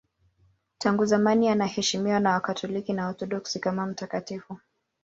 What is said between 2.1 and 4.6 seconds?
na Wakatoliki na Waorthodoksi kama mtakatifu.